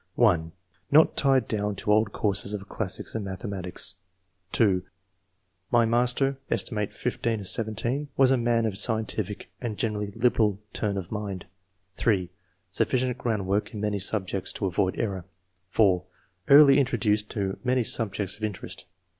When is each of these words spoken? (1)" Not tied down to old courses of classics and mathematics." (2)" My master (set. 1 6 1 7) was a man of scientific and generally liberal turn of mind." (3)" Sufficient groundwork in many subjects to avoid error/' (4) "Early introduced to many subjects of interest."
(1)" 0.15 0.51
Not 0.91 1.15
tied 1.15 1.47
down 1.47 1.75
to 1.75 1.93
old 1.93 2.11
courses 2.11 2.53
of 2.53 2.67
classics 2.67 3.13
and 3.13 3.23
mathematics." 3.23 3.97
(2)" 4.51 4.81
My 5.71 5.85
master 5.85 6.39
(set. 6.49 6.69
1 6.71 6.91
6 6.91 7.19
1 7.23 7.43
7) 7.43 8.07
was 8.17 8.31
a 8.31 8.35
man 8.35 8.65
of 8.65 8.79
scientific 8.79 9.51
and 9.61 9.77
generally 9.77 10.09
liberal 10.15 10.57
turn 10.73 10.97
of 10.97 11.11
mind." 11.11 11.45
(3)" 11.97 12.31
Sufficient 12.71 13.15
groundwork 13.19 13.75
in 13.75 13.79
many 13.79 13.99
subjects 13.99 14.51
to 14.53 14.65
avoid 14.65 14.95
error/' 14.95 15.25
(4) 15.69 16.03
"Early 16.49 16.79
introduced 16.79 17.29
to 17.29 17.59
many 17.63 17.83
subjects 17.83 18.37
of 18.37 18.43
interest." 18.43 18.87